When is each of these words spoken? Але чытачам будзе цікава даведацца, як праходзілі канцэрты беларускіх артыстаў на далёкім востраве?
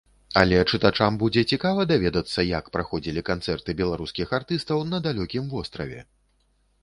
Але 0.39 0.59
чытачам 0.75 1.17
будзе 1.23 1.41
цікава 1.57 1.81
даведацца, 1.91 2.45
як 2.57 2.71
праходзілі 2.77 3.23
канцэрты 3.29 3.75
беларускіх 3.81 4.27
артыстаў 4.39 4.83
на 4.95 5.03
далёкім 5.09 5.45
востраве? 5.55 5.99